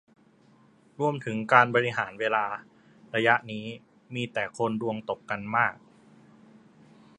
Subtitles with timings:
[0.99, 2.45] รวมถึงการบริหารเวลา
[3.15, 3.65] ระยะนี้
[4.15, 5.73] มีแต่คนดวงตกกันมาก